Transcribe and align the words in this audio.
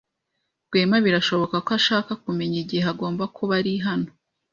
Rwema 0.69 0.97
birashoboka 1.05 1.55
ko 1.65 1.69
ashaka 1.79 2.11
kumenya 2.23 2.57
igihe 2.63 2.85
agomba 2.93 3.23
kuba 3.35 3.53
ari 3.59 3.73
hano. 3.85 4.09